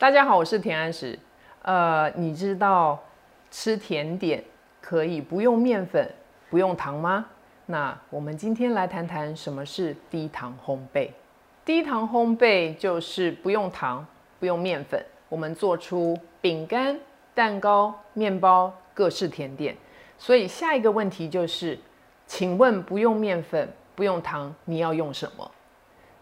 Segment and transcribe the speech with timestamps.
[0.00, 1.18] 大家好，我是田安石。
[1.60, 2.98] 呃，你知道
[3.50, 4.42] 吃甜点
[4.80, 6.10] 可以不用面粉、
[6.48, 7.26] 不用糖吗？
[7.66, 11.10] 那我们今天来谈谈什么是低糖烘焙。
[11.66, 14.06] 低糖烘焙就是不用糖、
[14.38, 16.98] 不用面粉，我们做出饼干、
[17.34, 19.76] 蛋糕、面包、各式甜点。
[20.16, 21.78] 所以下一个问题就是，
[22.26, 25.50] 请问不用面粉、不用糖，你要用什么？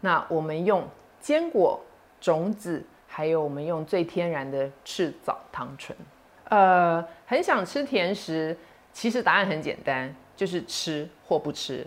[0.00, 0.82] 那我们用
[1.20, 1.80] 坚果、
[2.20, 2.84] 种子。
[3.08, 5.96] 还有我们用最天然的赤藻糖醇，
[6.44, 8.56] 呃，很想吃甜食，
[8.92, 11.84] 其实答案很简单，就是吃或不吃。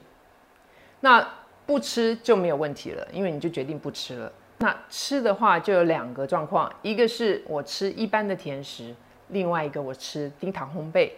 [1.00, 1.26] 那
[1.66, 4.32] 不吃就没有问题了，因为你就决定不吃了。
[4.58, 8.94] 那吃的话就有两个状况，一个是我吃一般的甜食，
[9.30, 11.12] 另外一个我吃低糖烘焙。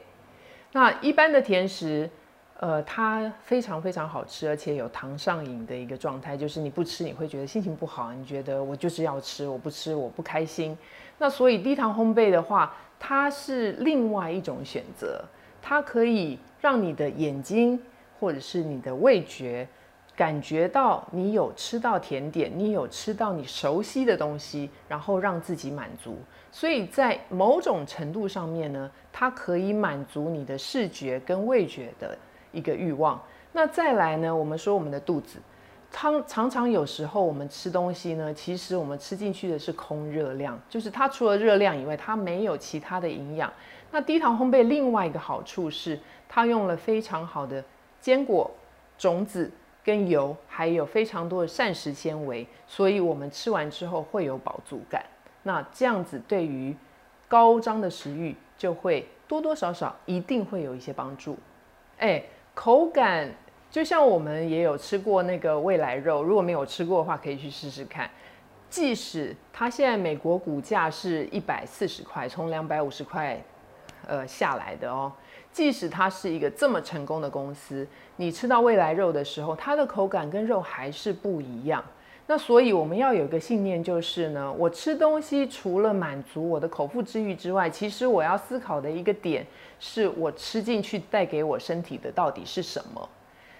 [0.73, 2.09] 那一般的甜食。
[2.63, 10.77] 呃，它非常非常好吃，而且有糖上瘾的一个状态，就是你不吃你会觉得心情不好，你觉得我就是要吃，我不吃我不开心。
[11.17, 15.21] 那所以低糖烘焙的话，它是另外一种选择，
[15.61, 17.77] 它可以让你的眼睛
[18.17, 19.67] 或者是你的味觉
[20.15, 26.17] 感觉到你有吃到甜点，你有吃到你熟悉的东西，然后让自己满足。
[26.49, 32.17] 所以在某种程度上面呢，它可以满足你的视觉跟味觉的。
[32.53, 34.33] 一个欲望，那再来呢？
[34.33, 35.39] 我们说我们的肚子，
[35.91, 43.51] 常常常有时候我们吃东西呢，其实我们吃进去的是空热量，就是它除了热量以外，它没有其他的营养。
[43.91, 47.63] 那低糖烘焙另外一个好处是，它用了非常好的
[47.99, 48.49] 坚果、
[48.97, 49.51] 种子
[49.83, 55.05] 跟油，还有非常多的膳食纤维，所以我们吃完之后会有饱足感。
[55.43, 56.75] 那这样子对于
[57.27, 61.37] 高张的食欲，就会多多少少一定会有一些帮助。
[61.97, 62.23] 哎。
[62.53, 63.29] 口感
[63.71, 68.09] 就像我们也有吃过那个未来肉，如果没有吃过的话，可以去试试看。
[68.69, 73.39] 即使它现在美国股价是一百四十块，从两百五十块
[74.07, 75.11] 呃下来的哦。
[75.51, 81.83] 即使它是一个这么成功的公司，你吃到未来肉的时候，它的口感跟肉还是不一样。
[82.25, 89.45] 那所以我们要有一个信念，就是呢，我吃东西除了满足我的口腹之欲之外，其实我要思考的一个点，
[89.77, 93.09] 是我吃进去带给我身体的到底是什么。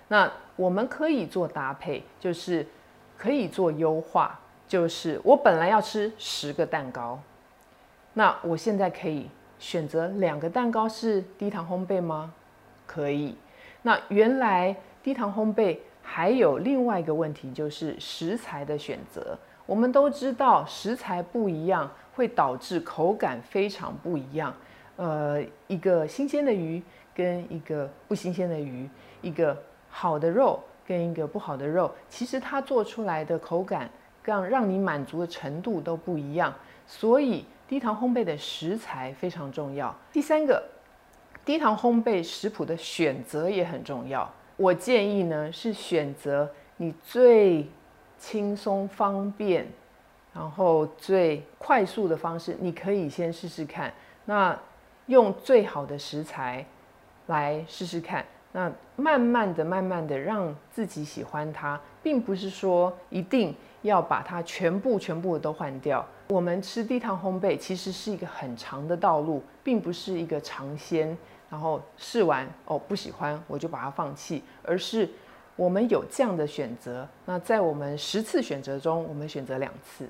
[0.08, 2.66] 那我们可以做搭配，就是
[3.18, 7.20] 可以做优化，就是我本来要吃十个蛋糕，
[8.14, 12.34] 那我现在可以选择两个蛋糕是低糖烘焙吗？
[12.88, 13.36] 可以。
[13.82, 15.78] 那原来低糖烘焙。
[16.04, 19.36] 还有另外一个问题，就是食材的选择。
[19.66, 24.54] 我们都知道，食材不一样会导致口感非常不一样。
[24.98, 26.84] 呃，一个新鲜的鱼
[27.16, 28.88] 跟一个不新鲜的鱼，
[29.22, 29.58] 一个
[29.90, 33.90] 好的肉跟一个不好的肉，其实它做出来的口感
[34.24, 36.54] 让让你满足的程度都不一样。
[36.86, 39.96] 所以，低糖烘焙的食材非常重要。
[40.12, 40.62] 第三个，
[41.46, 44.30] 低糖烘焙食谱的选择也很重要。
[44.56, 47.68] 我建议呢，是选择你最
[48.18, 49.68] 轻松方便，
[50.34, 52.56] 然后最快速的方式。
[52.60, 53.92] 你可以先试试看，
[54.26, 54.58] 那
[55.08, 56.66] 用最好的食材
[57.28, 58.26] 来试试看。
[58.52, 66.06] 那慢慢的、慢慢的让自己喜欢它，并不是说一定要把它全部、全部都换掉。
[66.30, 71.18] 我们吃低糖烘焙其实是一个很长的道路，并不是一个尝鲜。
[71.54, 75.08] 然后试完哦，不喜欢我就把它放弃，而是
[75.56, 77.08] 我们有这样的选择。
[77.26, 80.10] 那在我们十次选择中，我们选择两次。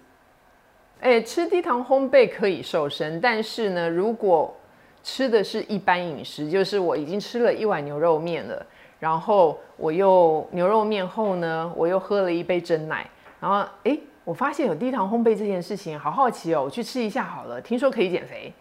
[1.01, 4.55] 哎，吃低糖烘焙可以瘦身，但是呢，如果
[5.03, 8.65] 吃的是一般饮食，就是我已经吃了一碗牛肉面了，
[8.97, 13.05] 然后我又牛肉面后呢，我又喝了一杯真奶，
[13.41, 18.53] 然后哎，我发现有低糖烘焙这件事情，好好奇哦，我去吃一下好了，听说可以减肥，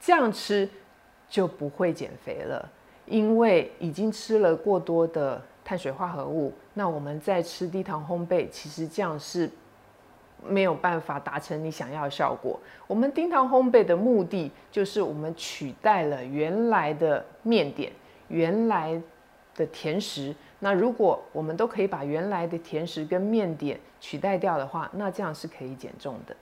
[0.00, 0.68] 这样吃。
[1.28, 2.68] 就不会减肥了，
[3.06, 6.52] 因为已经吃了过多的碳水化合物。
[6.74, 9.50] 那我们再吃低糖烘焙，其实这样是
[10.46, 12.58] 没有办法达成你想要的效果。
[12.86, 17.92] 我们低糖烘焙的目的就是我们取代了原来的面点、
[18.28, 19.00] 原来
[19.54, 20.34] 的甜食。
[20.60, 26.34] 那如果我们都可以把原来的甜食跟面点取代掉的话，那这样是可以减重的。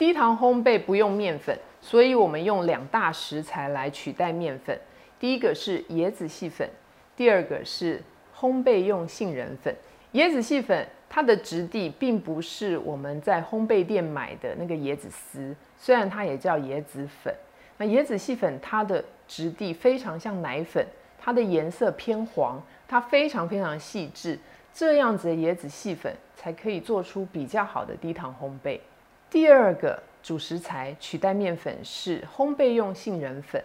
[0.00, 4.80] 低糖烘焙不用面粉，所以我们用两大食材来取代面粉。
[5.18, 6.66] 第一个是椰子细粉，
[7.14, 8.02] 第二个是
[8.34, 9.76] 烘焙用杏仁粉。
[10.14, 17.34] 椰子细粉它的质地并不是我们在烘焙店买的那个椰子丝，虽然它也叫椰子粉。
[17.76, 20.82] 那椰子细粉它的质地非常像奶粉，
[21.18, 22.58] 它的颜色偏黄，
[22.88, 24.38] 它非常非常细致。
[24.72, 28.80] 这样子的椰子细粉才可以做出比较好的低糖烘焙。
[29.30, 33.62] 第二个主食材取代面粉是烘焙用杏仁粉。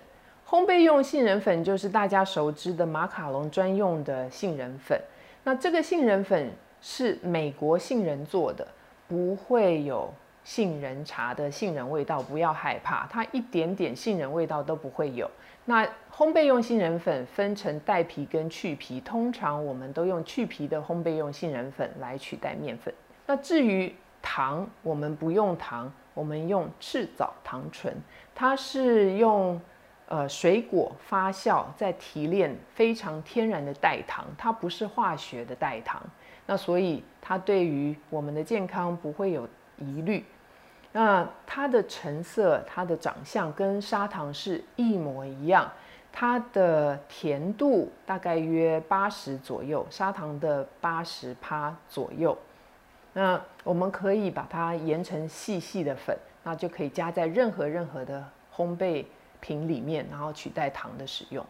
[0.48, 5.02] 烘焙用杏仁粉就是大家熟知的马卡龙专用的杏仁粉。
[5.44, 6.52] 那这个杏仁粉
[6.82, 8.68] 是美国杏仁做的，
[9.08, 10.14] 不会有
[10.44, 15.30] 杏仁茶的杏仁味道，不要害怕，它一点点杏仁味道都不会有。
[15.66, 15.84] 那
[16.16, 22.94] 烘焙用杏仁粉分成带皮跟去皮，通常我们都用去皮的烘焙用杏仁粉来取代面粉。
[23.26, 23.92] 那至于
[24.26, 27.96] 糖，我们不用糖，我们用赤藻糖醇，
[28.34, 29.62] 它是用。
[30.08, 36.00] 呃，水果发酵再提炼，非常天然的代糖，它不是化学的代糖，
[36.46, 39.50] 那所以它对于我们的健康不会有
[39.80, 40.24] 疑虑。
[40.92, 45.68] 那它的成色、它的长相跟砂糖是一模一样，
[46.12, 52.38] 它的甜度大概约八十左右，砂糖的八十趴左右。
[53.16, 58.24] 那我们可以把它研成细细的粉，那就可以加在任何任何的
[58.56, 59.04] 烘焙。
[59.42, 61.46] 品里面，然后取代糖的使用。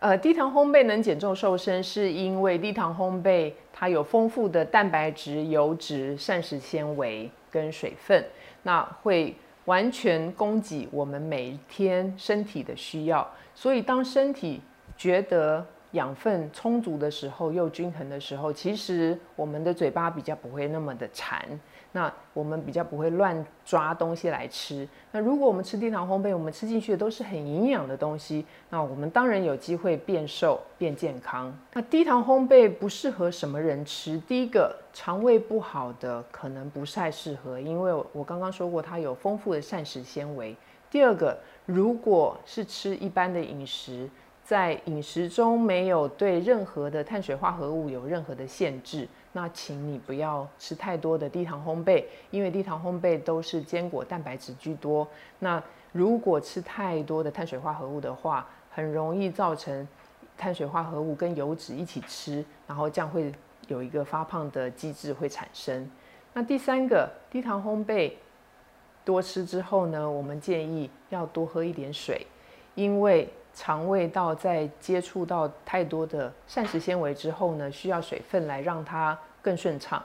[0.00, 8.22] 呃，低糖烘焙能减重瘦身，是因为低糖烘焙它有丰富的蛋白质、油脂、膳食纤维跟水分，
[8.64, 9.34] 那会
[9.64, 13.26] 完全供给我们每天身体的需要。
[13.54, 14.60] 所以，当身体
[14.94, 21.44] 觉得养分充足的时候，又均衡的时候，其实我们的嘴巴比较不会那么的馋。
[21.92, 24.88] 那我们比较不会乱抓东西来吃。
[25.10, 31.52] 那如果我们吃低糖烘焙，我们吃进去的都是很营养的东西，那我们当然有机会变瘦、变健康。
[31.72, 34.16] 那低糖烘焙不适合什么人吃？
[34.20, 40.54] 第一个，肠胃不好的可能不太适合，因为我刚刚说过它有丰富的膳食纤维。
[40.92, 41.36] 第二个，
[41.66, 44.08] 如果是吃一般的饮食。
[44.50, 52.02] 在饮食中没有对任何的碳水化合物有任何的限制，那请你不要吃太多的低糖烘焙，
[52.32, 55.06] 因为低糖烘焙都是坚果蛋白质居多。
[55.38, 55.62] 那
[55.92, 59.86] 如果吃太多的碳水化合物的话，很容易造成
[60.36, 63.32] 碳水化合物跟油脂一起吃，然后这样会
[63.68, 65.88] 有一个发胖的机制会产生。
[66.32, 68.14] 那第三个，低糖烘焙
[69.04, 72.26] 多吃之后呢，我们建议要多喝一点水，
[72.74, 73.32] 因为。
[73.54, 80.02] 肠胃道在接触到太多的膳食纤维之后呢，需要水分来让它更顺畅。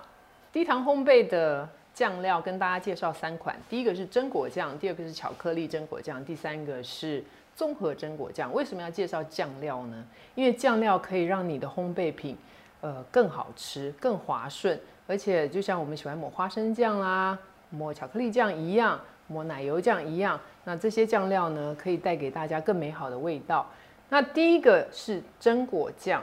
[0.51, 7.24] 低糖烘焙的酱料跟大家介绍三款，第一个是榛果酱，第二个是巧克力榛果酱，第三个是
[7.56, 8.53] 综合榛果酱。
[8.53, 10.03] 为什么要介绍酱料呢？
[10.33, 12.38] 因为酱料可以让你的烘焙品
[12.81, 17.38] 呃更好吃、更滑顺，而且就像我们喜欢抹花生酱啦、
[17.69, 19.00] 抹巧克力酱一样。
[19.27, 23.66] 抹奶油酱一样，那这些酱料呢，可以带给大家更美好的味道。
[24.10, 26.22] 那第一个是榛果酱，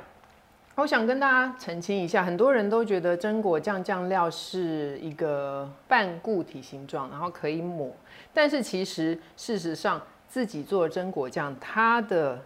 [0.77, 7.91] 我想跟大家澄清一下，很多人都觉得榛果酱酱料是一个半固体形状，然后可以抹，
[8.33, 12.41] 但是其实事实上自己做榛果酱，它的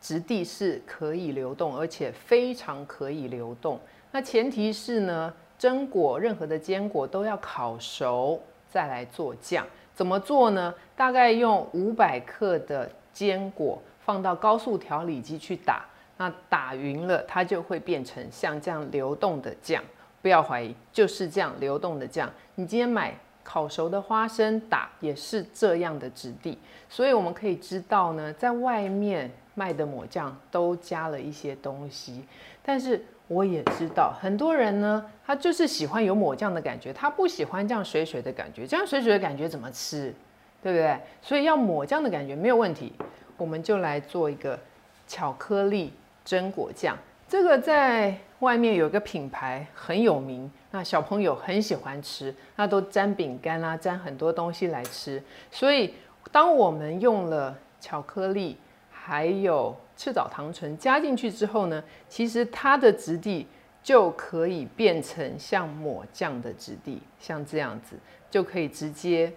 [0.00, 3.78] 质地是可以流动，而且非常可以流动。
[4.10, 8.42] 那前提是呢，榛果任何的坚果都要烤熟。
[8.74, 10.74] 再来做酱，怎么做呢？
[10.96, 15.86] 大概用五百克的坚果放到高速调理机去打，
[16.16, 19.80] 那打匀了，它就会变成像这样流动的酱。
[20.20, 22.28] 不要怀疑，就是这样流动的酱。
[22.56, 32.24] 你今天买烤熟的花生打也是这样的质地，所以我们可以知道呢，在外面卖的抹酱都加了一些东西，
[32.64, 33.04] 但是。
[33.28, 38.66] 我也知道很多人呢，他就是喜欢有抹酱的感觉，他不喜欢这样水水的感觉。
[38.66, 40.14] 这样水水的感觉怎么吃，
[40.62, 40.98] 对不对？
[41.22, 42.92] 所以要抹酱的感觉没有问题，
[43.36, 44.58] 我们就来做一个
[45.06, 45.92] 巧克力
[46.26, 46.96] 榛果酱。
[47.26, 55.20] 这个在外面有一个品牌很有名，那小朋友很喜欢吃，那都沾饼干啦，沾很多东西来吃。
[55.50, 55.94] 所以
[56.30, 58.58] 当我们用了巧克力，
[58.90, 63.46] 还有赤藻糖醇加进去之后呢，其实它的质地
[63.82, 67.96] 就可以变成像抹酱的质地，像这样子
[68.30, 69.32] 就可以直接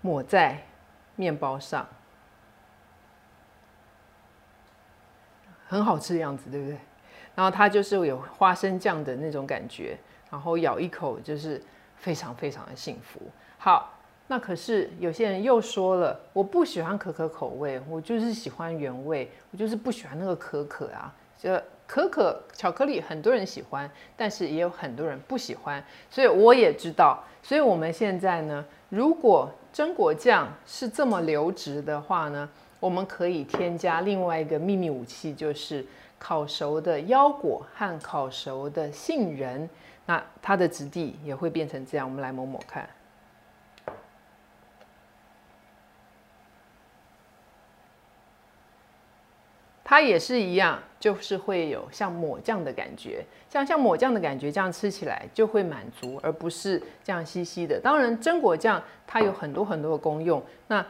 [0.00, 0.60] 抹在
[1.14, 1.86] 面包上，
[5.66, 6.78] 很好吃的样子，对不对？
[7.34, 9.96] 然后它就是有花生酱的那种感觉，
[10.30, 11.62] 然后咬一口就是
[11.96, 13.20] 非常非常的幸福。
[13.58, 13.99] 好。
[14.30, 21.12] 那可是有些人又说了，我不喜欢可可口味，我就是喜欢原味，我就是不喜欢那个可可啊。
[21.36, 21.50] 就
[21.84, 27.24] 可可巧克力很多人喜欢，但是也有很多人不喜欢，所以我也知道。
[27.42, 35.84] 所以我们现在呢，如果榛果酱是这么流质的话呢，我们可以添加另外一个秘密武器，就是
[36.20, 39.68] 烤熟的腰果和烤熟的杏仁。
[40.06, 42.06] 那它的质地也会变成这样。
[42.08, 42.88] 我们来抹抹看。
[49.90, 57.80] 它也是一样，就是会有像抹酱的感觉，像像抹酱的感觉，这样吃起来就会满足，而不是这样稀稀的。
[57.80, 60.40] 当然，榛果酱它有很多很多的功用。
[60.68, 60.86] 那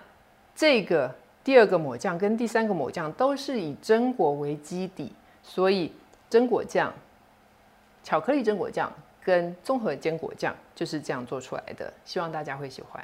[0.54, 1.10] 这个
[1.42, 5.10] 第二个抹酱跟第三个抹酱都是以榛果为基底，
[5.42, 5.90] 所以
[6.28, 6.92] 榛果酱、
[8.04, 8.92] 巧克力榛果酱
[9.24, 11.90] 跟综合坚果酱就是这样做出来的。
[12.04, 13.02] 希望大家会喜欢。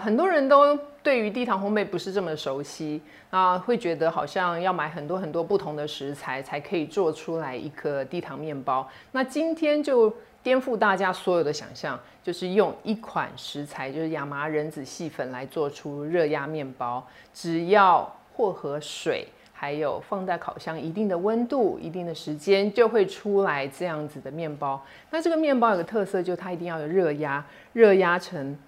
[0.00, 8.88] 很多人都对于低糖烘焙不是这么熟悉啊，会觉得好像要买很多很多不同的食材才可以做出来一个低糖面包。
[9.12, 17.06] 那今天就颠覆大家所有的想象，就是用一款食材，就是亚麻仁籽细粉来做出热压面包。
[17.32, 24.82] 只要和合水，还有放在烤箱一定的温度、一定的时间，就会出来这样子的面包。
[25.10, 28.58] 那这个面包有个特色，就它一定要有热压，热压成。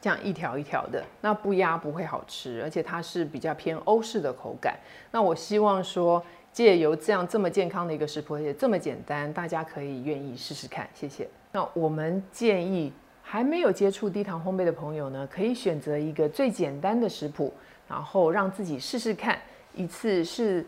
[0.00, 4.76] 这样一条一条的，那不压不会好吃，而且它是比较偏欧式的口感。
[5.10, 10.88] 那我希望说，借由这样这么健康的一个食谱，而且这么简单，大家可以愿意试试看。
[10.94, 11.28] 谢谢。
[11.50, 17.52] 那我们建议还没有接触低糖烘焙的朋友呢，可以选择一个最简单的食谱，
[17.88, 19.38] 然后让自己试试看，
[19.74, 20.64] 一次是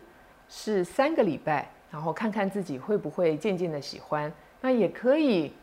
[0.49, 4.31] 是三个礼拜，然后看看自己会不会渐渐的喜欢。
[4.59, 5.53] 那也可以。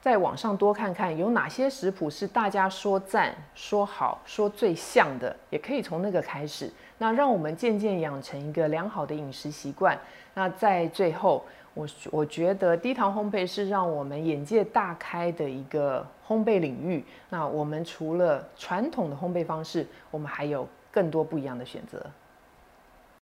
[0.00, 6.70] 在网上多看看有哪些食谱是大家说赞、说好、说最像的，也可以从那个开始。
[6.98, 9.98] 那让我们渐渐养成一个良好的饮食习惯。
[10.34, 17.04] 那在最后，我我觉得低糖烘焙是让我们眼界大开的一个烘焙领域。
[17.28, 22.04] 那我们除了传统的烘焙方式，我们还有更多不一样的选择。